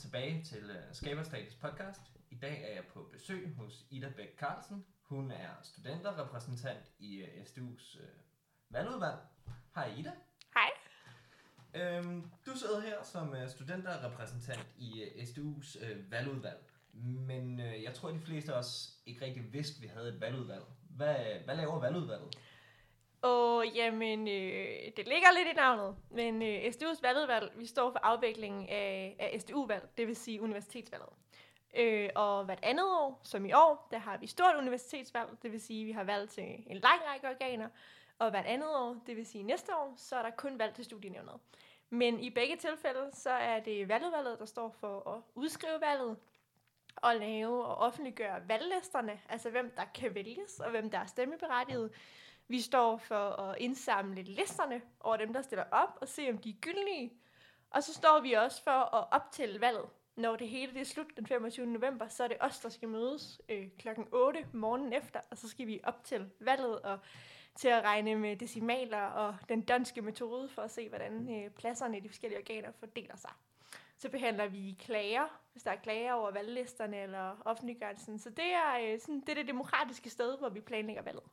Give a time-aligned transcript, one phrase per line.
[0.00, 2.00] tilbage til uh, podcast.
[2.30, 4.84] I dag er jeg på besøg hos Ida Bæk Carlsen.
[5.02, 8.08] Hun er studenterrepræsentant i uh, SDU's uh,
[8.70, 9.18] valgudvalg.
[9.74, 10.12] Hej Ida.
[10.54, 10.70] Hej.
[11.74, 16.70] Øhm, du sidder her som uh, studenterrepræsentant i uh, SDU's uh, valgudvalg.
[16.92, 20.20] Men uh, jeg tror, de fleste af os ikke rigtig vidste, at vi havde et
[20.20, 20.64] valgudvalg.
[20.90, 22.38] Hvad, hvad laver valgudvalget?
[23.22, 27.98] Og jamen, øh, det ligger lidt i navnet, men øh, SDU's valgudvalg, vi står for
[28.02, 31.08] afviklingen af, af SDU-valg, det vil sige universitetsvalget.
[31.76, 35.60] Øh, og hvert andet år, som i år, der har vi stort universitetsvalg, det vil
[35.60, 37.68] sige, vi har valg til en lang række organer,
[38.18, 40.84] og hvert andet år, det vil sige næste år, så er der kun valg til
[40.84, 41.34] studienævnet.
[41.90, 46.16] Men i begge tilfælde, så er det valgudvalget, der står for at udskrive valget,
[46.96, 51.92] og lave og offentliggøre valglisterne, altså hvem der kan vælges, og hvem der er stemmeberettiget.
[52.50, 56.50] Vi står for at indsamle listerne over dem, der stiller op, og se, om de
[56.50, 57.12] er gyldige.
[57.70, 59.84] Og så står vi også for at optælle valget.
[60.16, 61.66] Når det hele det er slut den 25.
[61.66, 65.48] november, så er det os, der skal mødes øh, klokken 8 morgenen efter, og så
[65.48, 66.98] skal vi optælle valget og
[67.54, 71.96] til at regne med decimaler og den danske metode for at se, hvordan øh, pladserne
[71.96, 73.30] i de forskellige organer fordeler sig.
[73.98, 78.18] Så behandler vi klager, hvis der er klager over valglisterne eller offentliggørelsen.
[78.18, 81.24] Så det er, øh, sådan, det er det demokratiske sted, hvor vi planlægger valget.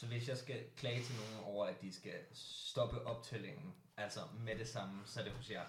[0.00, 4.56] Så hvis jeg skal klage til nogen over, at de skal stoppe optællingen, altså med
[4.58, 5.62] det samme, så er det hos jer?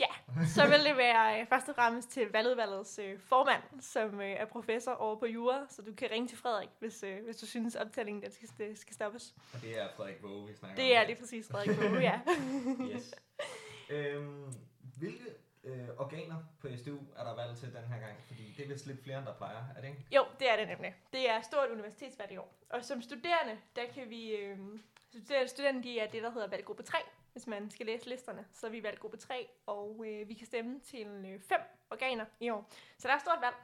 [0.00, 0.06] Ja,
[0.46, 4.44] så vil det være øh, først og fremmest til valgudvalgets øh, formand, som øh, er
[4.44, 7.74] professor over på Jura, så du kan ringe til Frederik, hvis, øh, hvis du synes,
[7.74, 9.34] optællingen den skal, skal stoppes.
[9.54, 11.02] Og det er Frederik Våge, vi snakker Det om.
[11.02, 12.20] er lige præcis Frederik Våge, ja.
[12.96, 13.14] Yes.
[13.90, 14.52] Øhm,
[14.98, 15.24] hvilke
[15.64, 18.16] øh, organer på SDU er der valgt til den her gang?
[18.26, 20.04] Fordi det er vist lidt flere, end der plejer, er det ikke?
[20.12, 20.94] Jo, det er det nemlig.
[21.12, 22.54] Det er stort universitetsvalg i år.
[22.70, 24.36] Og som studerende, der kan vi...
[24.36, 24.58] Øh,
[25.10, 26.98] studerende, studerende, de er det, der hedder valggruppe 3,
[27.32, 28.44] hvis man skal læse listerne.
[28.52, 32.50] Så er vi valggruppe 3, og øh, vi kan stemme til øh, fem organer i
[32.50, 32.70] år.
[32.98, 33.56] Så der er stort valg.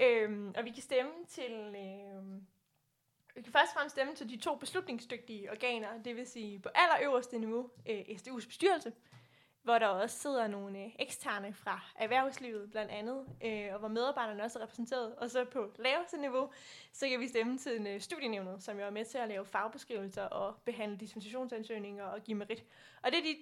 [0.00, 1.52] Øh, og vi kan stemme til...
[1.52, 2.40] Øh,
[3.36, 6.68] vi kan først og fremmest stemme til de to beslutningsdygtige organer, det vil sige på
[6.74, 8.92] allerøverste niveau øh, SDU's bestyrelse,
[9.64, 14.42] hvor der også sidder nogle øh, eksterne fra erhvervslivet blandt andet, øh, og hvor medarbejderne
[14.42, 15.14] også er repræsenteret.
[15.14, 16.50] Og så på laveste niveau,
[16.92, 20.22] så kan vi stemme til øh, studienævnet, som jo er med til at lave fagbeskrivelser
[20.22, 22.64] og behandle dispensationsansøgninger og give merit.
[23.02, 23.36] Og det er de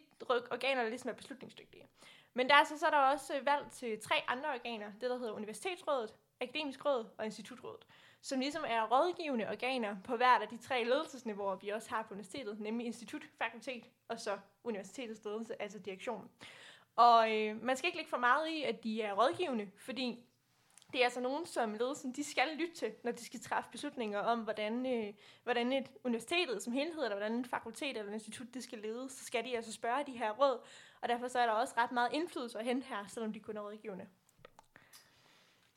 [0.50, 1.86] organer, der ligesom er beslutningsdygtige.
[2.34, 5.10] Men der er så, så er der også øh, valg til tre andre organer, det
[5.10, 7.86] der hedder Universitetsrådet, Akademisk Råd og Institutrådet,
[8.22, 12.14] som ligesom er rådgivende organer på hvert af de tre ledelsesniveauer, vi også har på
[12.14, 16.30] universitetet, nemlig institut, fakultet og så universitetets ledelse, altså direktion.
[16.96, 20.24] Og øh, man skal ikke lægge for meget i, at de er rådgivende, fordi
[20.92, 24.18] det er altså nogen, som ledelsen de skal lytte til, når de skal træffe beslutninger
[24.18, 28.54] om, hvordan, øh, hvordan et universitet som helhed, eller hvordan et fakultet eller et institut
[28.54, 29.12] det skal ledes.
[29.12, 30.60] Så skal de altså spørge de her råd,
[31.00, 33.56] og derfor så er der også ret meget indflydelse at hente her, selvom de kun
[33.56, 34.06] er rådgivende.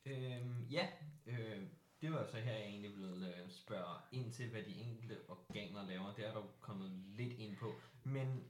[0.05, 0.87] Øhm, ja,
[1.25, 1.61] øh,
[2.01, 5.85] det var så her, jeg egentlig ville øh, spørge ind til, hvad de enkelte organer
[5.85, 6.13] laver.
[6.13, 7.73] Det er du kommet lidt ind på.
[8.03, 8.43] Men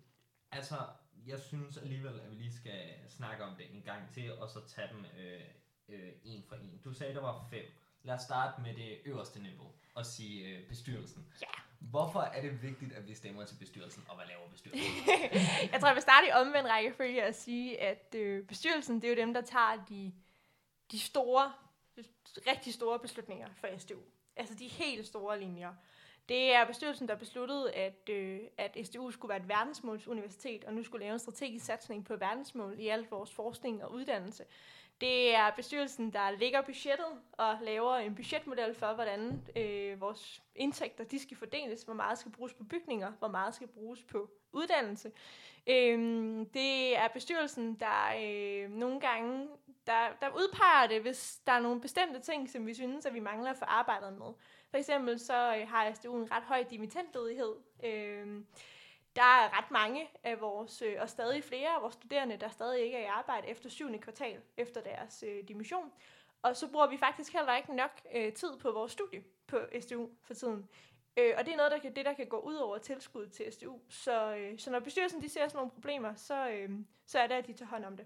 [0.51, 0.75] altså,
[1.27, 4.67] jeg synes alligevel, at vi lige skal snakke om det en gang til, og så
[4.67, 5.41] tage dem øh,
[5.89, 6.81] øh, en for en.
[6.83, 7.65] Du sagde, der var fem.
[8.03, 11.27] Lad os starte med det øverste niveau og sige øh, bestyrelsen.
[11.41, 11.47] Ja.
[11.79, 14.93] Hvorfor er det vigtigt, at vi stemmer til bestyrelsen, og hvad laver bestyrelsen?
[15.71, 19.09] jeg tror, jeg vil starte i omvendt rækkefølge og sige, at øh, bestyrelsen, det er
[19.09, 20.13] jo dem, der tager de,
[20.91, 21.53] de store,
[22.47, 23.99] rigtig store beslutninger for SDU.
[24.35, 25.73] Altså de helt store linjer.
[26.29, 30.83] Det er bestyrelsen, der besluttede, at, øh, at SDU skulle være et verdensmålsuniversitet, og nu
[30.83, 34.45] skulle lave en strategisk satsning på verdensmål i al vores forskning og uddannelse.
[35.01, 41.03] Det er bestyrelsen, der lægger budgettet og laver en budgetmodel for, hvordan øh, vores indtægter
[41.03, 45.11] de skal fordeles, hvor meget skal bruges på bygninger, hvor meget skal bruges på uddannelse.
[45.67, 45.99] Øh,
[46.53, 49.47] det er bestyrelsen, der øh, nogle gange
[49.87, 53.19] der, der udpeger det, hvis der er nogle bestemte ting, som vi synes, at vi
[53.19, 54.33] mangler at få arbejdet med.
[54.69, 57.55] For eksempel så øh, har SDU en ret høj dimittentledighed.
[57.83, 58.47] Øhm,
[59.15, 62.81] der er ret mange af vores, øh, og stadig flere af vores studerende, der stadig
[62.81, 65.91] ikke er i arbejde efter syvende kvartal efter deres øh, dimission.
[66.41, 70.09] Og så bruger vi faktisk heller ikke nok øh, tid på vores studie på SDU
[70.23, 70.69] for tiden.
[71.17, 73.53] Øh, og det er noget, der kan, det, der kan gå ud over tilskud til
[73.53, 73.79] SDU.
[73.89, 76.69] Så, øh, så når bestyrelsen de ser sådan nogle problemer, så, øh,
[77.05, 78.05] så er det, at de tager hånd om det.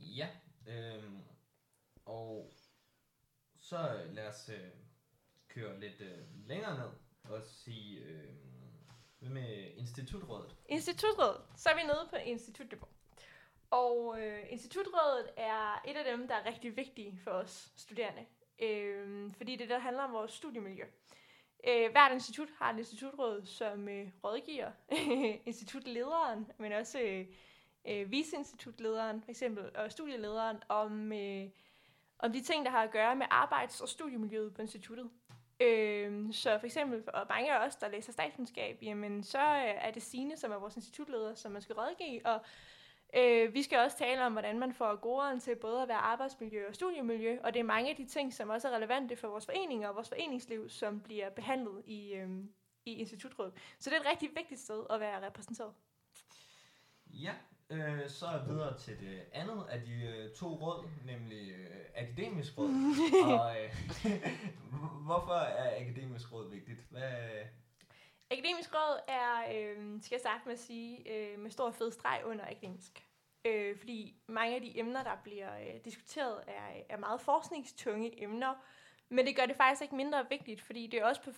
[0.00, 0.28] Ja,
[0.66, 1.22] øhm,
[2.04, 2.52] og
[3.58, 4.70] så lad os øh,
[5.48, 6.90] køre lidt øh, længere ned
[7.24, 8.34] og sige, øh,
[9.18, 10.56] hvad med institutrådet?
[10.68, 12.88] Institutrådet, så er vi nede på institutniveau.
[13.70, 18.26] Og øh, institutrådet er et af dem, der er rigtig vigtige for os studerende.
[18.62, 20.84] Øh, fordi det der handler om vores studiemiljø.
[21.68, 24.70] Øh, hvert institut har et institutråd, som øh, rådgiver
[25.50, 27.26] institutlederen, men også øh,
[27.88, 31.48] øh, viceinstitutlederen for eksempel, og studielederen om, øh,
[32.18, 35.10] om de ting, der har at gøre med arbejds- og studiemiljøet på instituttet.
[35.60, 39.90] Øh, så for eksempel, og mange af os, der læser statskundskab, jamen så øh, er
[39.90, 42.40] det Signe, som er vores institutleder, som man skal rådgive, og
[43.14, 46.68] Øh, vi skal også tale om, hvordan man får goderen til både at være arbejdsmiljø
[46.68, 49.46] og studiemiljø, og det er mange af de ting, som også er relevante for vores
[49.46, 52.28] foreninger og vores foreningsliv, som bliver behandlet i, øh,
[52.84, 53.52] i institutrådet.
[53.78, 55.72] Så det er et rigtig vigtigt sted at være repræsenteret.
[57.06, 57.34] Ja,
[57.70, 61.76] øh, så er vi videre til det andet af de øh, to råd, nemlig øh,
[61.94, 62.68] akademisk råd.
[63.40, 63.70] og øh,
[65.06, 66.78] hvorfor er akademisk råd vigtigt?
[66.90, 67.12] Hvad,
[68.32, 72.22] Akademisk råd er, øh, skal jeg starte med at sige, øh, med stor fed streg
[72.24, 73.06] under akademisk.
[73.44, 78.54] Øh, fordi mange af de emner, der bliver øh, diskuteret, er, er meget forskningstunge emner,
[79.08, 81.30] men det gør det faktisk ikke mindre vigtigt, fordi det er også på,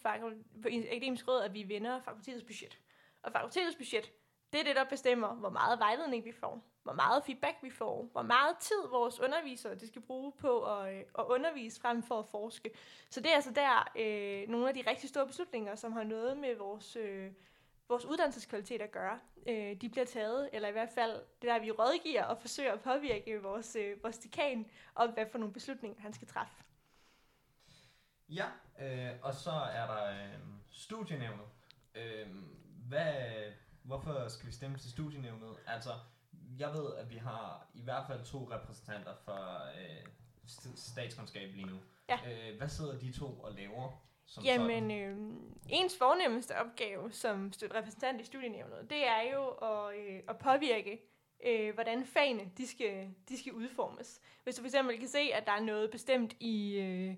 [0.62, 2.79] på akademisk råd, at vi vinder fakultetets budget.
[3.23, 4.12] Og fakultetets budget,
[4.52, 8.08] det er det, der bestemmer, hvor meget vejledning vi får, hvor meget feedback vi får,
[8.12, 12.19] hvor meget tid vores undervisere de skal bruge på at, øh, at undervise frem for
[12.19, 12.70] at forske.
[13.10, 16.37] Så det er altså der øh, nogle af de rigtig store beslutninger, som har noget
[16.37, 17.32] med vores, øh,
[17.88, 19.19] vores uddannelseskvalitet at gøre.
[19.49, 22.81] Øh, de bliver taget, eller i hvert fald det der, vi rådgiver og forsøger at
[22.81, 26.55] påvirke vores, øh, vores dekan om, hvad for nogle beslutninger han skal træffe.
[28.28, 28.46] Ja,
[28.81, 30.40] øh, og så er der øh,
[30.70, 31.46] studienævnet.
[31.94, 32.26] Øh,
[32.88, 33.52] hvad,
[33.82, 35.56] hvorfor skal vi stemme til studienævnet?
[35.67, 35.90] Altså,
[36.58, 40.06] jeg ved, at vi har i hvert fald to repræsentanter for øh,
[40.76, 41.76] statskundskab lige nu.
[42.08, 42.19] Ja.
[42.26, 44.02] Øh, hvad sidder de to og laver?
[44.26, 45.17] Som Jamen, øh,
[45.69, 51.00] ens fornemmeste opgave som repræsentant i studienævnet, det er jo at, øh, at påvirke,
[51.46, 54.20] øh, hvordan fagene de skal, de skal udformes.
[54.44, 56.79] Hvis du for eksempel kan se, at der er noget bestemt i...
[56.79, 57.14] Øh,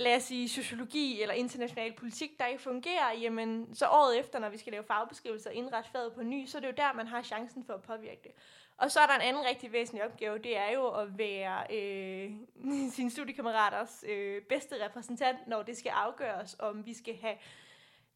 [0.00, 4.48] lad os sige, sociologi eller international politik, der ikke fungerer, jamen, så året efter, når
[4.48, 7.06] vi skal lave fagbeskrivelser og indrette faget på ny, så er det jo der, man
[7.06, 8.32] har chancen for at påvirke det.
[8.76, 12.30] Og så er der en anden rigtig væsentlig opgave, det er jo at være øh,
[12.96, 17.36] sine studiekammeraters øh, bedste repræsentant, når det skal afgøres, om vi skal have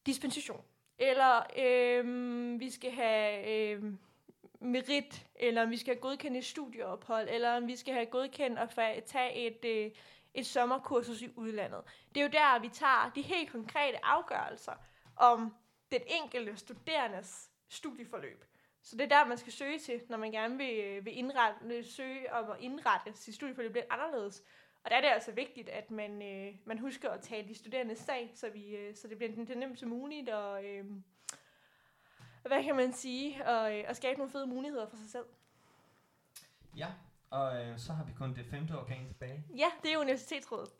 [0.07, 0.61] dispensation,
[0.99, 3.83] eller øh, vi skal have øh,
[4.61, 8.59] merit, eller om vi skal have godkendt et studieophold, eller om vi skal have godkendt
[8.59, 9.91] at tage et, øh,
[10.35, 11.81] et sommerkursus i udlandet.
[12.15, 14.73] Det er jo der, vi tager de helt konkrete afgørelser
[15.17, 15.55] om
[15.93, 18.45] den enkelte studerendes studieforløb.
[18.83, 22.33] Så det er der, man skal søge til, når man gerne vil, vil indrette, søge
[22.33, 24.43] om at indrette sit studieforløb lidt anderledes.
[24.85, 27.99] Og der er det altså vigtigt, at man, øh, man husker at tale de studerendes
[27.99, 30.85] sag, så, vi, øh, så det bliver det den nemmeste muligt, og øh,
[32.43, 35.27] hvad kan man sige, og, øh, og skabe nogle fede muligheder for sig selv.
[36.77, 36.89] Ja,
[37.31, 39.45] og øh, så har vi kun det femte organ tilbage.
[39.57, 40.71] Ja, det er Universitetsrådet.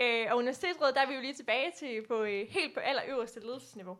[0.00, 3.40] Øh, og Universitetsrådet, der er vi jo lige tilbage til på øh, helt på allerøverste
[3.40, 3.98] ledelsesniveau.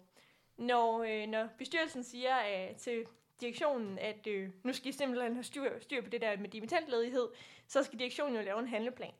[0.56, 3.04] Når, øh, når bestyrelsen siger øh, til
[3.40, 7.28] direktionen, at øh, nu skal I simpelthen have styr, styr på det der med dimittentledighed,
[7.66, 9.12] så skal direktionen jo lave en handleplan.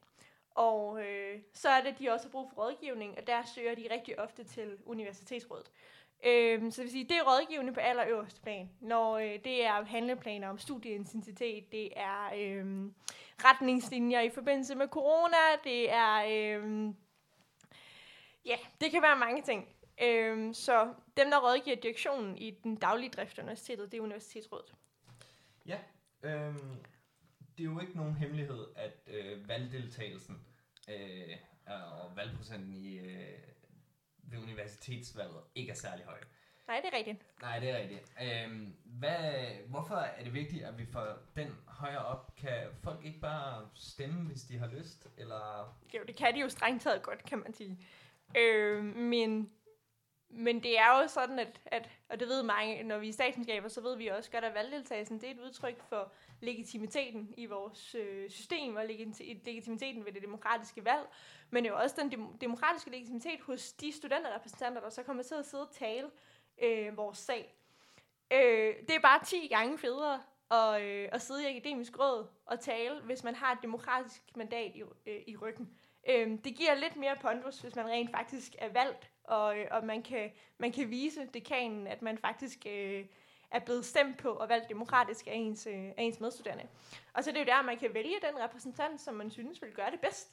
[0.50, 3.88] Og øh, så er det, de også har brug for rådgivning, og der søger de
[3.90, 5.70] rigtig ofte til Universitetsrådet.
[6.24, 9.84] Øh, så det vil sige, det er rådgivende på allerøverste plan, når øh, det er
[9.84, 12.94] handleplaner om studieintensitet, det er øhm,
[13.44, 16.96] retningslinjer i forbindelse med corona, det er, øhm,
[18.44, 19.68] ja, det kan være mange ting.
[20.02, 24.74] Øhm, så dem, der rådgiver direktionen i den daglige drift af universitetet, det er Universitetsrådet.
[25.66, 25.78] Ja,
[26.22, 26.76] øhm,
[27.58, 30.40] det er jo ikke nogen hemmelighed, at øh, valgdeltagelsen
[30.88, 33.38] øh, og valgprocenten i øh,
[34.30, 36.18] ved universitetsvalget ikke er særlig høj.
[36.68, 37.26] Nej, det er rigtigt.
[37.40, 38.12] Nej, det er rigtigt.
[38.22, 39.18] Øhm, hvad,
[39.66, 41.06] hvorfor er det vigtigt, at vi får
[41.36, 42.36] den højere op?
[42.36, 45.08] Kan folk ikke bare stemme, hvis de har lyst?
[45.16, 45.76] Eller?
[45.94, 47.78] Jo, det kan de jo strengt taget godt, kan man sige.
[48.38, 49.50] Øh, men,
[50.28, 53.68] men det er jo sådan, at, at, og det ved mange, når vi er statsminister,
[53.68, 57.94] så ved vi også godt, at valgdeltagelsen det er et udtryk for legitimiteten i vores
[57.94, 61.08] øh, system og legitimiteten ved det demokratiske valg,
[61.50, 65.46] men jo også den dem- demokratiske legitimitet hos de studenterrepræsentanter, der så kommer til at
[65.46, 66.10] sidde og tale
[66.62, 67.54] øh, vores sag.
[68.30, 72.60] Øh, det er bare 10 gange federe at, øh, at sidde i akademisk råd og
[72.60, 75.70] tale, hvis man har et demokratisk mandat i, øh, i ryggen.
[76.08, 79.84] Øh, det giver lidt mere pondus, hvis man rent faktisk er valgt, og, øh, og
[79.84, 82.66] man, kan, man kan vise dekanen, at man faktisk...
[82.66, 83.04] Øh,
[83.50, 86.66] er blevet stemt på og valgt demokratisk af ens, øh, af ens medstuderende.
[87.14, 89.72] Og så er det jo der, man kan vælge den repræsentant, som man synes vil
[89.72, 90.32] gøre det bedst.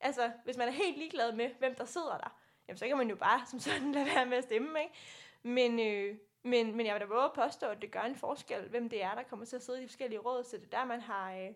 [0.00, 3.08] Altså, hvis man er helt ligeglad med, hvem der sidder der, jamen, så kan man
[3.08, 4.94] jo bare som sådan lade være med at stemme, ikke?
[5.42, 8.68] Men, øh, men, men jeg vil da våge at påstå, at det gør en forskel,
[8.68, 10.78] hvem det er, der kommer til at sidde i de forskellige råd, så det er
[10.78, 11.48] der, man har, øh,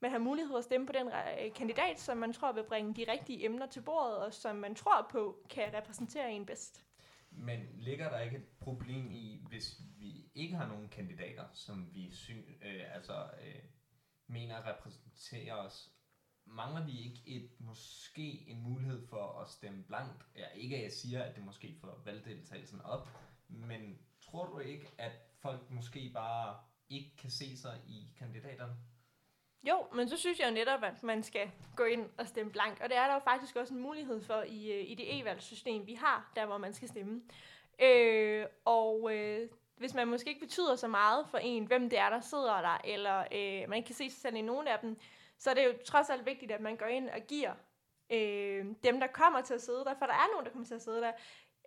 [0.00, 2.94] man har mulighed for at stemme på den øh, kandidat, som man tror vil bringe
[2.94, 6.84] de rigtige emner til bordet, og som man tror på kan repræsentere en bedst.
[7.30, 12.10] Men ligger der ikke et problem i, hvis vi ikke har nogen kandidater, som vi
[12.10, 12.30] sy-
[12.62, 13.62] øh, altså, øh,
[14.26, 15.92] mener repræsenterer os,
[16.44, 20.24] mangler vi ikke et måske en mulighed for at stemme blankt?
[20.36, 23.08] Ja, ikke at jeg siger, at det måske får valgdeltagelsen op,
[23.48, 25.12] men tror du ikke, at
[25.42, 28.76] folk måske bare ikke kan se sig i kandidaterne?
[29.62, 32.80] Jo, men så synes jeg jo netop, at man skal gå ind og stemme blank.
[32.80, 35.86] Og det er der jo faktisk også en mulighed for i, øh, i det e-valgssystem,
[35.86, 37.22] vi har, der hvor man skal stemme.
[37.82, 42.10] Øh, og øh, hvis man måske ikke betyder så meget for en, hvem det er,
[42.10, 44.96] der sidder der, eller øh, man ikke kan se sig selv i nogen af dem,
[45.38, 47.52] så er det jo trods alt vigtigt, at man går ind og giver
[48.10, 50.74] øh, dem, der kommer til at sidde der, for der er nogen, der kommer til
[50.74, 51.12] at sidde der,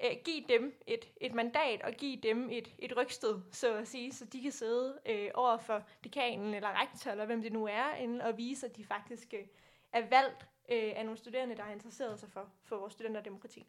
[0.03, 4.13] øh, give dem et, et mandat og give dem et, et rygstød, så at sige,
[4.13, 7.95] så de kan sidde øh, over for dekanen eller rektor, eller hvem det nu er,
[7.95, 9.45] inden, og vise, at de faktisk øh,
[9.91, 13.65] er valgt øh, af nogle studerende, der har interesseret sig for, for vores studenterdemokrati.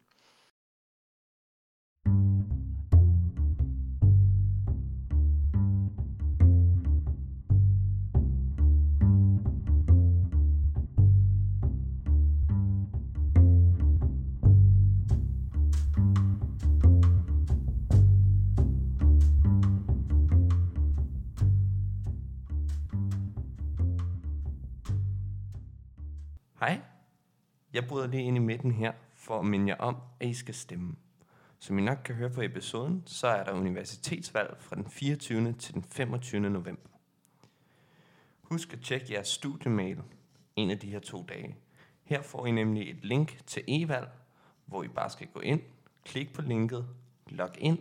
[26.63, 26.81] Hej.
[27.73, 30.53] Jeg bryder lige ind i midten her for at minde jer om, at I skal
[30.53, 30.95] stemme.
[31.59, 35.53] Som I nok kan høre på episoden, så er der universitetsvalg fra den 24.
[35.53, 36.41] til den 25.
[36.41, 36.89] november.
[38.41, 40.01] Husk at tjekke jeres studiemail
[40.55, 41.55] en af de her to dage.
[42.03, 44.09] Her får I nemlig et link til e-valg,
[44.65, 45.61] hvor I bare skal gå ind,
[46.05, 46.87] klik på linket,
[47.27, 47.79] log ind,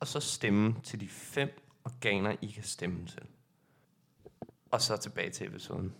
[0.00, 3.22] og så stemme til de fem organer, I kan stemme til.
[4.70, 5.94] Og så tilbage til episoden.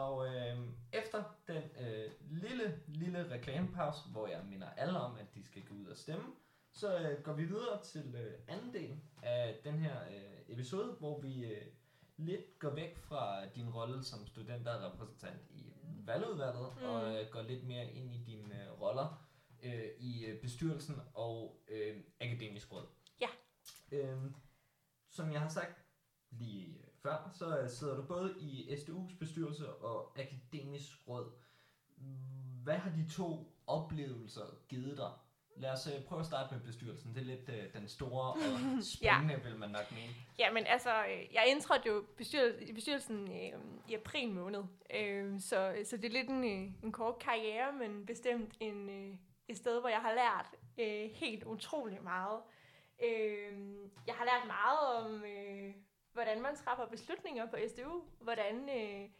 [0.00, 0.58] Og øh,
[0.92, 5.74] efter den øh, lille, lille reklamepause, hvor jeg minder alle om, at de skal gå
[5.74, 6.24] ud og stemme,
[6.72, 11.20] så øh, går vi videre til øh, anden del af den her øh, episode, hvor
[11.20, 11.66] vi øh,
[12.16, 15.72] lidt går væk fra din rolle som studenterrepræsentant i
[16.06, 16.84] valgudvalget, Mm.
[16.84, 19.28] og øh, går lidt mere ind i dine øh, roller
[19.62, 22.86] øh, i øh, bestyrelsen og øh, akademisk råd.
[23.20, 23.28] Ja.
[23.92, 24.34] Øhm,
[25.10, 25.84] som jeg har sagt
[26.30, 31.32] lige øh, før, så øh, sidder du både i SDU's bestyrelse og akademisk råd.
[32.64, 35.10] Hvad har de to oplevelser givet dig?
[35.56, 37.14] Lad os øh, prøve at starte med bestyrelsen.
[37.14, 38.38] Det er lidt øh, den store og
[38.94, 39.48] spændende, ja.
[39.48, 40.12] vil man nok mene.
[40.38, 44.62] Jamen altså, øh, jeg indtrådte jo bestyrelsen, i bestyrelsen øh, i april måned,
[44.94, 49.14] øh, så, så det er lidt en, øh, en kort karriere, men bestemt en, øh,
[49.48, 52.40] et sted, hvor jeg har lært øh, helt utrolig meget.
[53.04, 53.52] Øh,
[54.06, 55.74] jeg har lært meget om, øh,
[56.12, 59.10] hvordan man træffer beslutninger på SDU, hvordan, øh,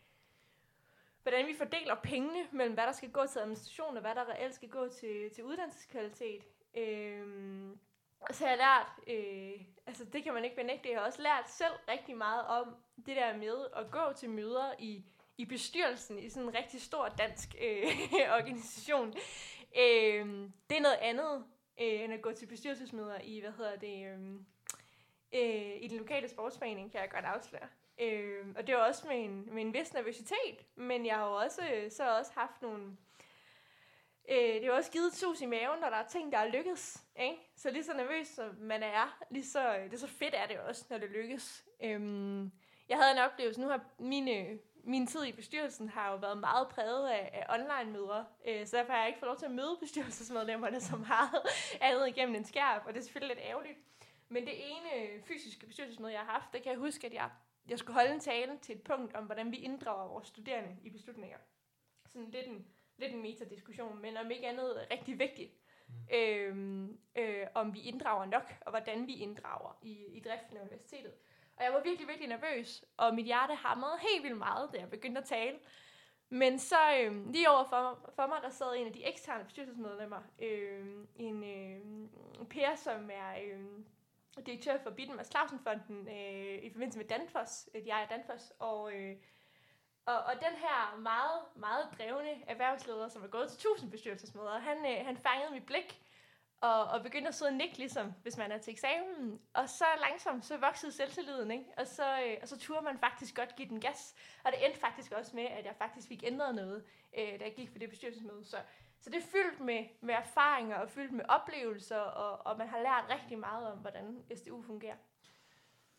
[1.22, 4.54] hvordan vi fordeler pengene mellem, hvad der skal gå til administration, og hvad der reelt
[4.54, 6.44] skal gå til, til uddannelseskvalitet.
[6.76, 7.26] Øh,
[8.30, 11.50] så jeg har lært, øh, altså det kan man ikke benægte, jeg har også lært
[11.50, 15.04] selv rigtig meget om det der med at gå til møder i,
[15.38, 17.86] i bestyrelsen i sådan en rigtig stor dansk øh,
[18.38, 19.08] organisation.
[19.76, 20.26] Øh,
[20.70, 21.44] det er noget andet,
[21.80, 24.40] øh, end at gå til bestyrelsesmøder i, hvad hedder det, øh,
[25.34, 27.68] øh, i den lokale sportsforening, kan jeg godt afsløre.
[28.00, 31.34] Øh, og det var også med en, med en vis nervøsitet, men jeg har jo
[31.34, 32.96] også, øh, så også haft nogle,
[34.30, 37.04] øh, det har også givet sus i maven, når der er ting, der er lykkes.
[37.20, 37.36] Ikke?
[37.56, 40.46] Så lige så nervøs som man er, lige så, øh, det er så fedt er
[40.46, 41.64] det også, når det lykkes.
[41.82, 42.52] Øhm,
[42.88, 46.38] jeg havde en oplevelse, nu har mine, øh, min tid i bestyrelsen har jo været
[46.38, 49.50] meget præget af, af online-møder, øh, så derfor har jeg ikke fået lov til at
[49.50, 51.42] møde bestyrelsesmedlemmerne så meget
[51.80, 53.78] andet igennem en skærm, og det er selvfølgelig lidt ærgerligt.
[54.32, 57.30] Men det ene fysiske bestyrelsesmøde, jeg har haft, der kan jeg huske, at jeg,
[57.68, 60.90] jeg skulle holde en tale til et punkt om, hvordan vi inddrager vores studerende i
[60.90, 61.38] beslutninger.
[62.06, 65.52] Sådan lidt en, lidt en metadiskussion, men om ikke andet rigtig vigtigt.
[65.88, 66.16] Mm.
[66.16, 71.12] Øhm, øh, om vi inddrager nok, og hvordan vi inddrager i, i driften af universitetet.
[71.56, 74.90] Og jeg var virkelig, virkelig nervøs, og mit hjerte hamrede helt vildt meget, da jeg
[74.90, 75.58] begyndte at tale.
[76.28, 80.22] Men så øh, lige over for, for mig, der sad en af de eksterne bestyrelsesmedlemmer,
[80.38, 81.80] øh, en øh,
[82.48, 83.60] Per, som er øh,
[84.46, 88.92] direktør for Bitten Mads Clausen-fonden øh, i forbindelse med Danfoss, øh, de ejer Danfoss, og,
[88.94, 89.16] øh,
[90.06, 94.78] og, og den her meget, meget drevne erhvervsleder, som er gået til tusind bestyrelsesmøder, han,
[94.78, 96.02] øh, han fangede mit blik,
[96.60, 99.40] og, og begyndte at sidde og nikke, ligesom hvis man er til eksamen.
[99.54, 101.64] Og så langsomt, så voksede selvtilliden, ikke?
[101.76, 104.14] Og så, øh, og så turde man faktisk godt give den gas.
[104.44, 106.84] Og det endte faktisk også med, at jeg faktisk fik ændret noget,
[107.18, 108.44] øh, da jeg gik på det bestyrelsesmøde.
[108.44, 108.56] Så,
[109.00, 112.78] så det er fyldt med, med erfaringer og fyldt med oplevelser, og, og man har
[112.78, 114.96] lært rigtig meget om, hvordan SDU fungerer.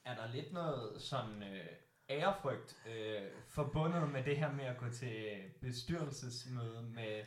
[0.05, 1.65] Er der lidt noget sådan øh,
[2.09, 7.25] ærefrygt øh, forbundet med det her med at gå til bestyrelsesmøde med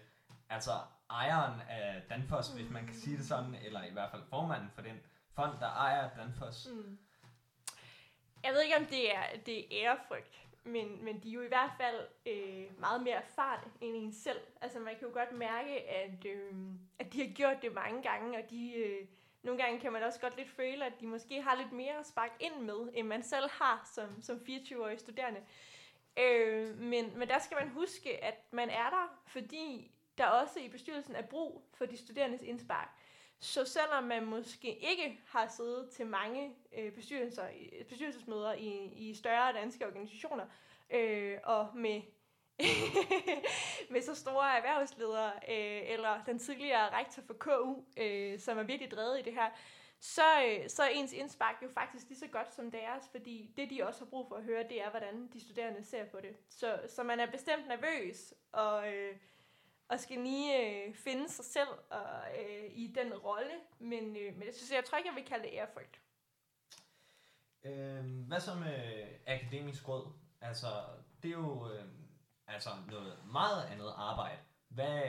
[0.49, 0.73] altså
[1.11, 2.61] ejeren af Danfoss, mm.
[2.61, 5.01] hvis man kan sige det sådan, eller i hvert fald formanden for den
[5.35, 6.69] fond, der ejer Danfoss?
[6.73, 6.99] Mm.
[8.45, 11.49] Jeg ved ikke, om det er, det er ærefrygt, men, men de er jo i
[11.49, 14.41] hvert fald øh, meget mere erfarne end en selv.
[14.61, 16.53] Altså man kan jo godt mærke, at, øh,
[16.99, 18.73] at de har gjort det mange gange, og de...
[18.75, 19.07] Øh,
[19.43, 22.07] nogle gange kan man også godt lidt føle, at de måske har lidt mere at
[22.07, 25.41] sparke ind med, end man selv har som, som 24-årig studerende.
[26.19, 30.69] Øh, men, men der skal man huske, at man er der, fordi der også i
[30.69, 32.89] bestyrelsen er brug for de studerendes indspark.
[33.41, 37.49] Så selvom man måske ikke har siddet til mange øh, bestyrelser,
[37.89, 40.47] bestyrelsesmøder i, i større danske organisationer,
[40.91, 42.03] øh, og med
[43.93, 48.91] med så store erhvervsledere, øh, eller den tidligere rektor for KU, øh, som er virkelig
[48.91, 49.51] drevet i det her,
[50.01, 53.71] så, øh, så er ens indspark jo faktisk lige så godt som deres, fordi det,
[53.71, 56.37] de også har brug for at høre, det er, hvordan de studerende ser på det.
[56.49, 59.17] Så, så man er bestemt nervøs, og, øh,
[59.89, 64.47] og skal lige øh, finde sig selv og, øh, i den rolle, men, øh, men
[64.47, 66.01] jeg, synes, jeg tror ikke, jeg vil kalde det ærefrygt.
[67.65, 70.13] Øh, hvad så med akademisk råd?
[70.41, 70.67] Altså,
[71.23, 71.71] det er jo...
[71.73, 71.85] Øh
[72.49, 74.39] altså noget meget andet arbejde.
[74.69, 75.03] Hvad,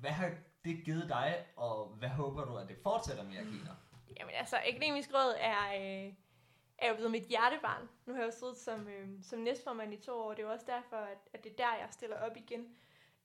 [0.00, 0.30] hvad har
[0.64, 3.76] det givet dig, og hvad håber du, at det fortsætter med at give dig?
[4.18, 6.12] Jamen altså, Akademisk Råd er, øh,
[6.78, 7.88] er jo blevet mit hjertebarn.
[8.06, 10.46] Nu har jeg jo siddet som, øh, som næstformand i to år, og det er
[10.46, 12.76] jo også derfor, at, at det er der, jeg stiller op igen.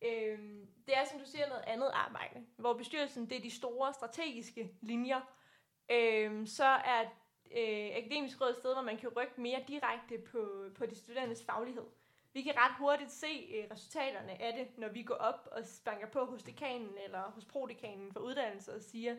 [0.02, 0.40] Øh,
[0.86, 4.72] det er, som du siger, noget andet arbejde, hvor bestyrelsen, det er de store strategiske
[4.82, 5.22] linjer.
[5.92, 7.02] Øh, så er
[7.52, 11.44] øh, Akademisk Råd et sted, hvor man kan rykke mere direkte på, på de studerendes
[11.46, 11.86] faglighed.
[12.34, 16.08] Vi kan ret hurtigt se øh, resultaterne af det, når vi går op og banker
[16.08, 19.16] på hos dekanen eller hos prodekanen for uddannelse og siger,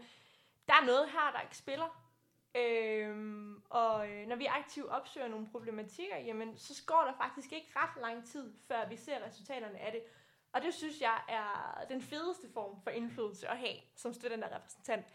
[0.69, 2.09] der er noget her, der ikke spiller.
[2.55, 7.73] Øhm, og øh, når vi aktivt opsøger nogle problematikker, jamen, så går der faktisk ikke
[7.77, 10.03] ret lang tid, før vi ser resultaterne af det.
[10.53, 15.07] Og det synes jeg er den fedeste form for indflydelse at have som studenterrepræsentant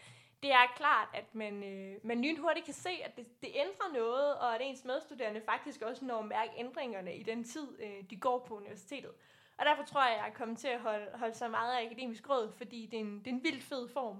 [0.42, 4.34] det er klart, at man, øh, man lynhurtigt kan se, at det, det ændrer noget,
[4.34, 8.16] og at ens medstuderende faktisk også når at mærke ændringerne i den tid, øh, de
[8.16, 9.10] går på universitetet.
[9.56, 11.86] Og derfor tror jeg, at jeg er kommet til at holde, holde så meget af
[11.86, 14.16] akademisk råd, fordi det er en, det er en vildt fed form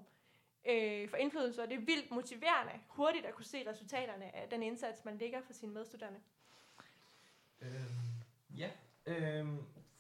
[0.69, 4.63] øh, for indflydelse, og det er vildt motiverende hurtigt at kunne se resultaterne af den
[4.63, 6.21] indsats, man lægger for sine medstuderende.
[7.61, 8.23] Øhm,
[8.57, 8.71] ja,
[9.07, 9.59] øhm,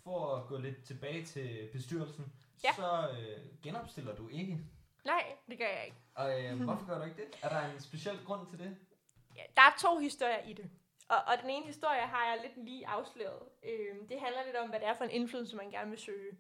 [0.09, 2.33] for at gå lidt tilbage til bestyrelsen,
[2.65, 2.73] ja.
[2.73, 4.59] så øh, genopstiller du ikke
[5.05, 5.97] Nej, det gør jeg ikke.
[6.15, 7.39] Og øh, hvorfor gør du ikke det?
[7.43, 8.77] Er der en speciel grund til det?
[9.37, 10.71] Ja, der er to historier i det.
[11.09, 13.43] Og, og den ene historie har jeg lidt lige afsløret.
[13.63, 16.33] Øh, det handler lidt om, hvad det er for en indflydelse, man gerne vil søge.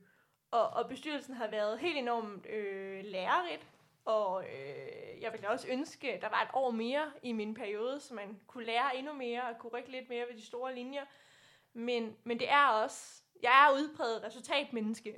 [0.50, 3.66] Og, og bestyrelsen har været helt enormt øh, lærerigt,
[4.04, 8.00] og øh, jeg ville også ønske, at der var et år mere i min periode,
[8.00, 11.04] så man kunne lære endnu mere og kunne rykke lidt mere ved de store linjer.
[11.72, 15.14] Men, men det er også jeg er udpræget resultatmenneske,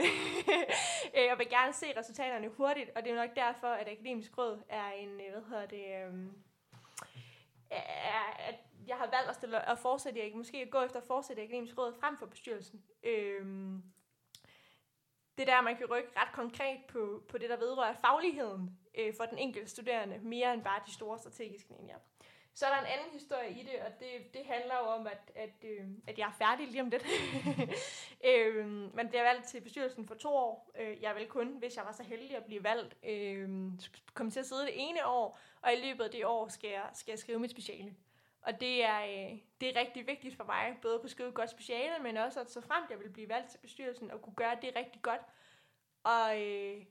[1.16, 4.62] øh, og vil gerne se resultaterne hurtigt, og det er nok derfor, at Akademisk Råd
[4.68, 6.32] er en, øh, hvad hedder det, um,
[8.48, 8.54] at
[8.86, 11.94] jeg har valgt at, stille, at fortsætte, måske at gå efter at fortsætte Akademisk Råd
[12.00, 12.82] frem for bestyrelsen.
[13.02, 13.82] Øhm,
[15.38, 19.24] det der, man kan rykke ret konkret på, på det, der vedrører fagligheden øh, for
[19.24, 21.98] den enkelte studerende, mere end bare de store strategiske linjer.
[22.60, 25.32] Så er der en anden historie i det, og det, det handler jo om, at,
[25.34, 27.04] at, øh, at jeg er færdig lige om lidt.
[28.30, 30.70] øh, man bliver valgt til bestyrelsen for to år.
[30.78, 33.48] Øh, jeg vil kun, hvis jeg var så heldig at blive valgt, øh,
[34.14, 36.90] komme til at sidde det ene år, og i løbet af det år skal jeg,
[36.94, 37.94] skal jeg skrive mit speciale.
[38.42, 41.34] Og det er, øh, det er rigtig vigtigt for mig, både at kunne skrive et
[41.34, 44.34] godt speciale, men også at så frem, jeg vil blive valgt til bestyrelsen, og kunne
[44.34, 45.22] gøre det rigtig godt.
[46.04, 46.84] Og, øh,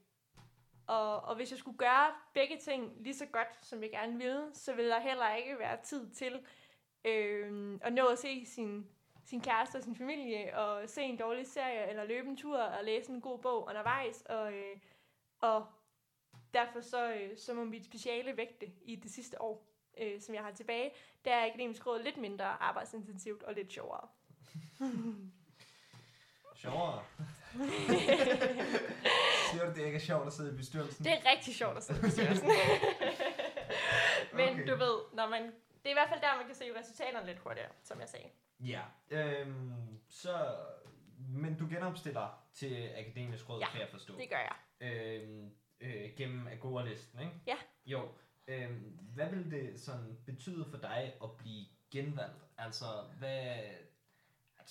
[0.89, 4.45] og, og hvis jeg skulle gøre begge ting lige så godt, som jeg gerne ville,
[4.53, 6.39] så ville der heller ikke være tid til
[7.05, 8.87] øh, at nå at se sin,
[9.25, 12.83] sin kæreste og sin familie, og se en dårlig serie, eller løbe en tur, og
[12.83, 14.21] læse en god bog undervejs.
[14.21, 14.77] Og, øh,
[15.39, 15.65] og
[16.53, 19.65] derfor så, øh, så må mit speciale vægte i det sidste år,
[19.97, 20.91] øh, som jeg har tilbage,
[21.25, 24.07] der er akademisk råd lidt mindre arbejdsintensivt og lidt sjovere.
[26.55, 27.03] sjovere?
[29.51, 31.05] Siger du, det ikke er sjovt at sidde i bestyrelsen?
[31.05, 32.47] Det er rigtig sjovt at sidde i bestyrelsen.
[34.39, 34.67] Men okay.
[34.67, 37.39] du ved, når man, det er i hvert fald der, man kan se resultaterne lidt
[37.39, 38.25] hurtigere, som jeg sagde.
[38.59, 40.55] Ja, øhm, så,
[41.17, 44.17] men du genopstiller til akademisk råd, ja, kan jeg forstå.
[44.17, 44.55] det gør jeg.
[44.81, 47.31] Øhm, øh, gennem Agora-listen, ikke?
[47.47, 47.55] Ja.
[47.85, 48.07] Jo.
[48.47, 48.69] Øh,
[49.13, 52.43] hvad vil det sådan betyde for dig at blive genvalgt?
[52.57, 52.85] Altså,
[53.19, 53.55] hvad...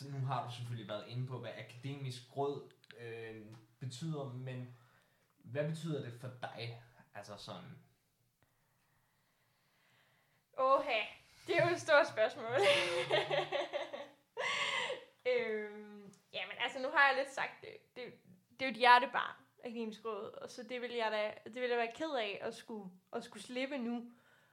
[0.00, 3.46] Altså, nu har du selvfølgelig været inde på, hvad akademisk råd øh,
[3.80, 4.76] betyder, men
[5.36, 6.82] hvad betyder det for dig?
[7.14, 7.78] Altså sådan...
[10.58, 10.84] Åh,
[11.46, 12.44] det er jo et stort spørgsmål.
[15.32, 17.76] øhm, jamen, altså nu har jeg lidt sagt det.
[17.96, 18.04] Det,
[18.50, 21.68] det er jo et hjertebarn, Akademisk Råd, og så det vil jeg da, det vil
[21.68, 24.10] jeg være ked af at skulle, at skulle slippe nu.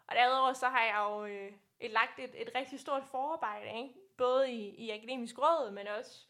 [0.08, 4.05] Og derudover så har jeg jo øh, et, lagt et, et rigtig stort forarbejde, ikke?
[4.18, 6.26] Både i, i Akademisk Råd, men også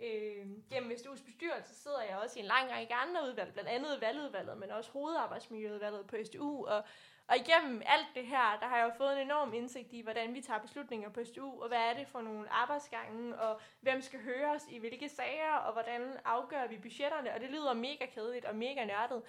[0.00, 4.00] øh, gennem SDU's bestyrelse sidder jeg også i en lang række andre udvalg, blandt andet
[4.00, 6.84] valgudvalget, men også hovedarbejdsmiljøudvalget på SDU, og
[7.28, 10.34] og igennem alt det her, der har jeg jo fået en enorm indsigt i, hvordan
[10.34, 14.20] vi tager beslutninger på SDU, og hvad er det for nogle arbejdsgange, og hvem skal
[14.20, 18.56] høres i hvilke sager, og hvordan afgør vi budgetterne, og det lyder mega kedeligt og
[18.56, 19.22] mega nørdet.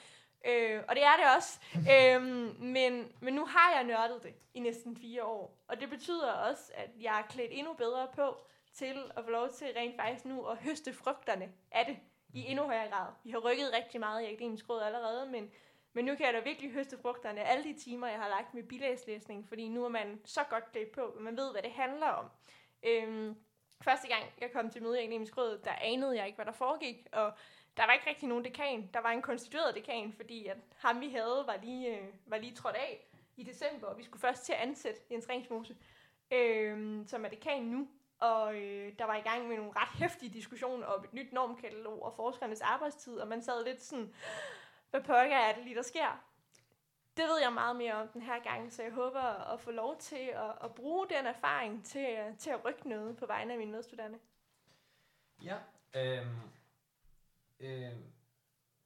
[0.46, 1.60] Øh, og det er det også.
[1.94, 2.24] øh,
[2.62, 6.72] men, men nu har jeg nørdet det i næsten fire år, og det betyder også,
[6.76, 8.38] at jeg er klædt endnu bedre på
[8.74, 11.98] til at få lov til rent faktisk nu at høste frugterne af det
[12.34, 13.08] i endnu højere grad.
[13.24, 15.52] Vi har rykket rigtig meget i akademisk råd allerede, men
[15.94, 18.54] men nu kan jeg da virkelig høste frugterne af alle de timer, jeg har lagt
[18.54, 21.72] med bilagslæsning, fordi nu er man så godt klædt på, at man ved, hvad det
[21.72, 22.26] handler om.
[22.84, 23.36] Øhm,
[23.82, 26.52] første gang, jeg kom til møde i Akademisk Råd, der anede jeg ikke, hvad der
[26.52, 27.34] foregik, og
[27.80, 28.90] der var ikke rigtig nogen dekan.
[28.94, 32.56] Der var en konstitueret dekan, fordi at ham, vi havde, var lige, øh, var lige
[32.56, 33.06] trådt af
[33.38, 35.76] i december, og vi skulle først til at ansætte Jens Ringsmose,
[36.32, 37.88] øh, som er dekan nu.
[38.20, 42.04] Og øh, der var i gang med nogle ret hæftige diskussioner om et nyt normkatalog
[42.04, 44.14] og forskernes arbejdstid, og man sad lidt sådan,
[44.90, 46.24] hvad pokker er det lige, der sker?
[47.18, 49.98] Det ved jeg meget mere om den her gang, så jeg håber at få lov
[49.98, 53.60] til at, at bruge den erfaring til, øh, til at rykke noget på vegne af
[53.60, 54.20] mine medstuderende.
[55.44, 55.58] Ja,
[55.96, 56.59] øhm,
[57.60, 57.92] øh,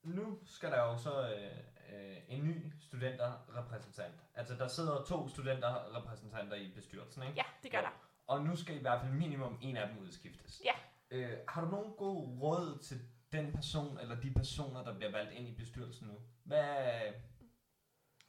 [0.03, 1.57] nu skal der jo så øh,
[1.93, 4.13] øh, en ny studenterrepræsentant.
[4.35, 7.35] Altså der sidder to studenterrepræsentanter i bestyrelsen, ikke?
[7.35, 8.03] Ja, det gør der.
[8.27, 10.61] Og nu skal i hvert fald minimum en af dem udskiftes.
[10.65, 10.73] Ja.
[11.11, 12.97] Øh, har du nogen god råd til
[13.31, 16.13] den person, eller de personer, der bliver valgt ind i bestyrelsen nu?
[16.43, 16.99] Hvad,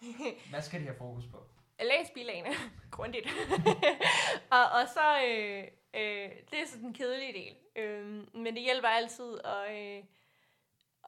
[0.50, 1.46] hvad skal de have fokus på?
[1.80, 2.48] Læs bilagene
[2.90, 3.26] grundigt.
[4.56, 7.56] og, og så, øh, øh, det er så den kedelige del.
[7.76, 10.04] Øh, men det hjælper altid at, øh,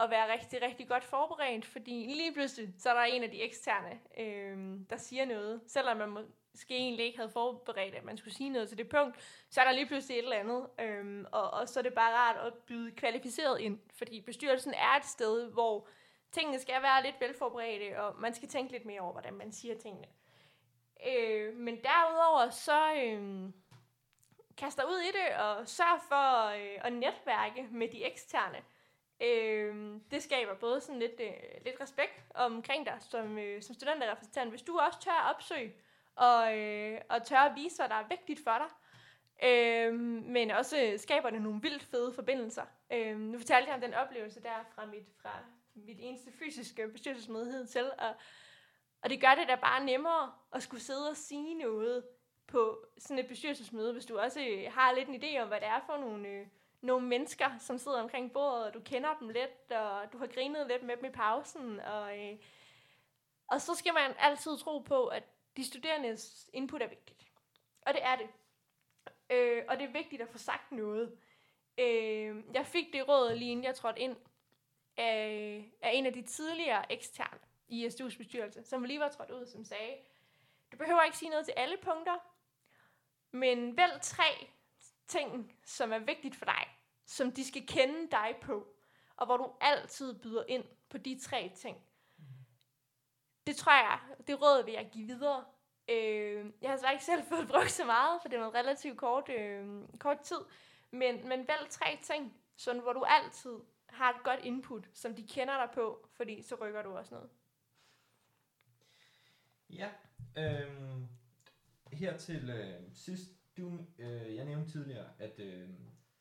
[0.00, 3.42] at være rigtig, rigtig godt forberedt, fordi lige pludselig, så er der en af de
[3.42, 5.60] eksterne, øh, der siger noget.
[5.66, 9.44] Selvom man måske egentlig ikke havde forberedt, at man skulle sige noget til det punkt,
[9.50, 10.66] så er der lige pludselig et eller andet.
[10.80, 14.96] Øh, og, og så er det bare rart at byde kvalificeret ind, fordi bestyrelsen er
[14.96, 15.88] et sted, hvor
[16.32, 19.78] tingene skal være lidt velforberedte, og man skal tænke lidt mere over, hvordan man siger
[19.78, 20.06] tingene.
[21.06, 23.50] Øh, men derudover, så øh,
[24.56, 28.58] kaster ud i det, og sørg for øh, at netværke med de eksterne.
[29.20, 34.50] Øh, det skaber både sådan lidt, øh, lidt respekt omkring dig som, øh, som studenterrepræsentant.
[34.50, 35.74] Hvis du også tør at opsøge,
[36.16, 38.68] og, øh, og tør at vise, hvad der er vigtigt for dig,
[39.48, 42.64] øh, men også øh, skaber det nogle vildt fede forbindelser.
[42.92, 45.30] Øh, nu fortalte jeg om den oplevelse der fra mit, fra
[45.74, 48.14] mit eneste fysiske bestyrelsesmøde til, og,
[49.02, 52.04] og det gør det da bare nemmere at skulle sidde og sige noget
[52.46, 55.68] på sådan et bestyrelsesmøde, hvis du også øh, har lidt en idé om, hvad det
[55.68, 56.46] er for nogle, øh,
[56.80, 60.66] nogle mennesker, som sidder omkring bordet, og du kender dem lidt, og du har grinet
[60.66, 62.38] lidt med dem i pausen, og, øh,
[63.46, 65.22] og så skal man altid tro på, at
[65.56, 67.24] de studerendes input er vigtigt.
[67.82, 68.28] Og det er det.
[69.30, 71.18] Øh, og det er vigtigt at få sagt noget.
[71.78, 74.16] Øh, jeg fik det råd lige inden jeg trådte ind
[74.96, 79.46] af, af en af de tidligere eksterne i SDU's bestyrelse, som lige var trådt ud,
[79.46, 79.96] som sagde,
[80.72, 82.16] du behøver ikke sige noget til alle punkter,
[83.30, 84.48] men vælg tre
[85.08, 88.66] ting, som er vigtigt for dig, som de skal kende dig på,
[89.16, 91.76] og hvor du altid byder ind på de tre ting.
[93.46, 95.44] Det tror jeg, det råd vil jeg give videre.
[95.88, 98.98] Øh, jeg har så ikke selv fået brugt så meget, for det var noget relativt
[98.98, 100.40] kort, øh, kort tid,
[100.90, 105.26] men, men vælg tre ting, sådan hvor du altid har et godt input, som de
[105.26, 107.30] kender dig på, fordi så rykker du også noget.
[109.70, 109.90] Ja,
[110.38, 111.00] øh,
[111.92, 115.68] her til øh, sidst, du, øh, jeg nævnte tidligere, at øh,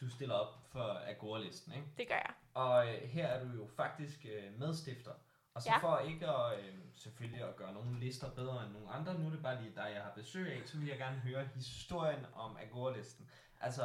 [0.02, 1.88] du stiller op for Agora-listen, ikke?
[1.98, 2.34] Det gør jeg.
[2.54, 5.12] Og øh, her er du jo faktisk øh, medstifter.
[5.54, 5.78] Og så Ja.
[5.78, 9.30] for ikke at, øh, selvfølgelig at gøre nogle lister bedre end nogle andre, nu er
[9.32, 12.58] det bare lige dig, jeg har besøg af, så vil jeg gerne høre historien om
[12.58, 13.30] Agora-listen.
[13.62, 13.84] Altså,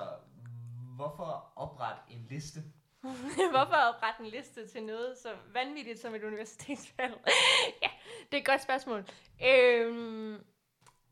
[0.96, 2.60] hvorfor oprette en liste?
[3.52, 7.14] Hvorfor oprette en liste til noget så vanvittigt som et universitetsvalg?
[7.82, 7.88] ja,
[8.30, 9.04] det er et godt spørgsmål.
[9.46, 10.44] Øhm,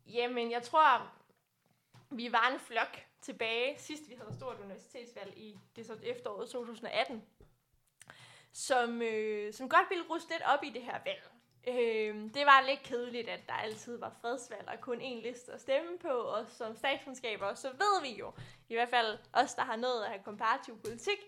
[0.07, 1.12] jamen, jeg tror,
[2.10, 7.22] vi var en flok tilbage, sidst vi havde stort universitetsvalg i det så efteråret 2018.
[8.52, 11.30] som, øh, som godt ville ruste lidt op i det her valg.
[11.68, 15.60] Øh, det var lidt kedeligt, at der altid var fredsvalg og kun én liste at
[15.60, 18.32] stemme på, og som statskundskaber, så ved vi jo,
[18.68, 21.18] i hvert fald os, der har nået at have komparativ politik,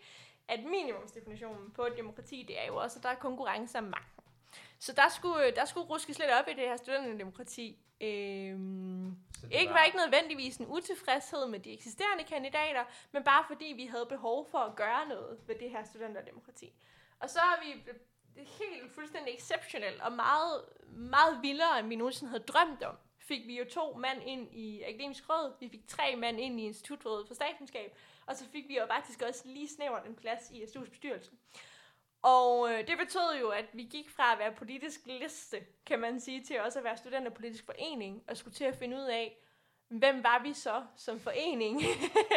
[0.48, 4.19] at minimumsdefinitionen på demokrati, det er jo også, at der er konkurrence om magten.
[4.80, 7.78] Så der skulle, der skulle ruskes lidt op i det her studenterdemokrati.
[8.00, 9.16] Øhm,
[9.50, 14.06] ikke var ikke nødvendigvis en utilfredshed med de eksisterende kandidater, men bare fordi vi havde
[14.06, 16.72] behov for at gøre noget ved det her studenterdemokrati.
[17.20, 17.92] Og så er vi
[18.36, 22.96] helt fuldstændig exceptionelt og meget, meget vildere, end vi nogensinde havde drømt om.
[23.18, 26.64] Fik vi jo to mand ind i Akademisk Råd, vi fik tre mand ind i
[26.64, 30.62] Institutrådet for Statskundskab, og så fik vi jo faktisk også lige snævert en plads i
[30.62, 31.30] SDU's bestyrelse.
[32.22, 35.56] Og øh, det betød jo, at vi gik fra at være politisk liste,
[35.86, 39.02] kan man sige, til også at være studenterpolitisk forening, og skulle til at finde ud
[39.02, 39.36] af,
[39.88, 41.80] hvem var vi så som forening?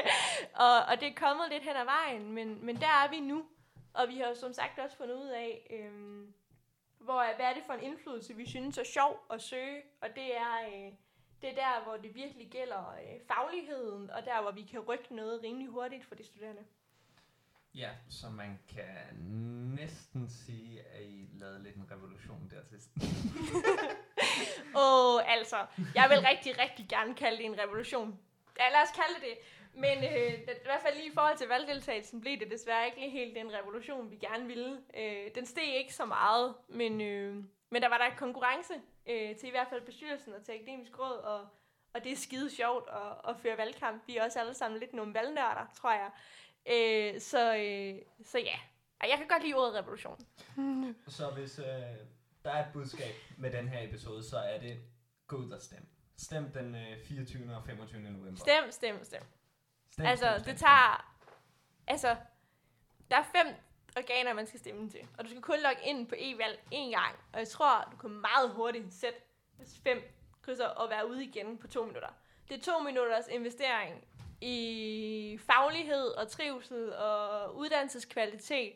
[0.65, 3.45] og, og det er kommet lidt hen ad vejen, men, men der er vi nu.
[3.93, 5.91] Og vi har jo som sagt også fundet ud af, øh,
[6.99, 9.81] hvor, hvad er det for en indflydelse, vi synes er sjov at søge.
[10.01, 10.93] Og det er, øh,
[11.41, 15.15] det er der, hvor det virkelig gælder øh, fagligheden, og der, hvor vi kan rykke
[15.15, 16.65] noget rimelig hurtigt for de studerende.
[17.75, 19.17] Ja, så man kan
[19.79, 22.79] næsten sige, at I lavede lidt en revolution der til.
[24.75, 28.19] Åh, oh, altså, jeg vil rigtig, rigtig gerne kalde det en revolution.
[28.59, 29.37] Ja, lad os kalde det.
[29.73, 33.35] Men øh, i hvert fald lige i forhold til valgdeltagelsen blev det desværre ikke helt
[33.35, 34.81] den revolution, vi gerne ville.
[34.97, 37.35] Øh, den steg ikke så meget, men, øh,
[37.69, 38.73] men der var der konkurrence
[39.09, 41.47] øh, til i hvert fald bestyrelsen og til akademisk råd, og,
[41.93, 44.07] og det er skide sjovt at, at føre valgkamp.
[44.07, 46.09] Vi er også alle sammen lidt nogle valgnørder, tror jeg.
[46.65, 48.59] Øh, så, øh, så ja,
[49.09, 50.19] jeg kan godt lide ordet revolution.
[51.07, 51.65] Så hvis øh,
[52.43, 54.79] der er et budskab med den her episode, så er det
[55.27, 55.87] gå ud og stem.
[56.17, 57.55] Stem den øh, 24.
[57.55, 58.01] og 25.
[58.01, 58.39] november.
[58.39, 59.21] Stem, stem, stem.
[59.91, 61.15] stem Altså, stem, det stem, tager...
[61.87, 62.15] Altså,
[63.11, 63.55] der er fem
[63.97, 65.07] organer, man skal stemme til.
[65.17, 67.15] Og du skal kun logge ind på e-valg én gang.
[67.33, 69.19] Og jeg tror, du kan meget hurtigt sætte
[69.83, 70.01] fem
[70.41, 72.09] krydser og være ude igen på to minutter.
[72.49, 74.03] Det er to minutters investering
[74.43, 78.73] i faglighed og trivsel og uddannelseskvalitet.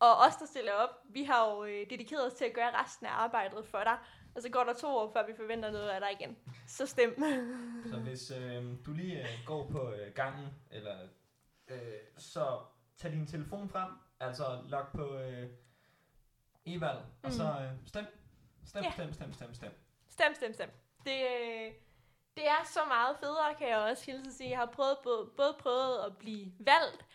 [0.00, 3.06] Og os, der stiller op, vi har jo øh, dedikeret os til at gøre resten
[3.06, 3.98] af arbejdet for dig.
[4.34, 6.36] Og så går der to år, før vi forventer noget af dig igen.
[6.66, 7.22] Så stem.
[7.90, 10.98] Så hvis øh, du lige øh, går på øh, gangen, eller
[11.68, 11.78] øh,
[12.16, 12.58] så
[12.96, 13.90] tag din telefon frem,
[14.20, 15.48] altså log på øh,
[16.66, 18.04] e-valg, og så øh, stem.
[18.66, 18.90] Stem, Ja.
[18.92, 19.70] stem, stem, stem, stem.
[20.08, 20.70] Stem, stem, stem.
[21.04, 21.72] Det, øh,
[22.36, 24.50] det er så meget federe, kan jeg også hilse at sige.
[24.50, 27.06] Jeg har prøvet, både, både prøvet at blive valgt,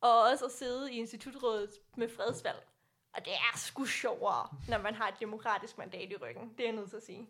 [0.00, 2.66] og også at sidde i institutrådet med fredsvalg.
[3.14, 6.48] Og det er sgu sjovere, når man har et demokratisk mandat i ryggen.
[6.58, 7.28] Det er jeg nødt til at sige.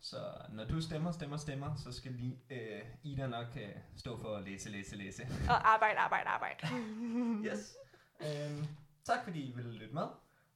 [0.00, 0.16] Så
[0.52, 4.44] når du stemmer, stemmer, stemmer, så skal lige, øh, Ida nok øh, stå for at
[4.44, 5.22] læse, læse, læse.
[5.48, 6.66] Og arbejde, arbejde, arbejde.
[7.46, 7.76] Yes.
[8.20, 8.66] øhm,
[9.04, 10.06] tak fordi I ville lytte med.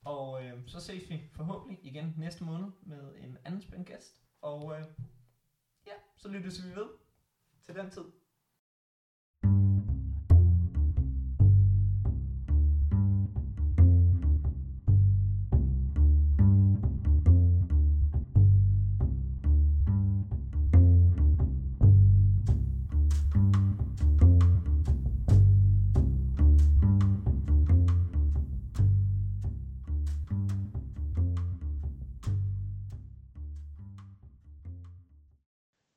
[0.04, 4.16] Og øh, så ses vi forhåbentlig igen næste måned med en anden spændende gæst.
[4.42, 4.84] Og øh,
[6.22, 6.88] så lyttes vi ved
[7.62, 8.04] til den tid.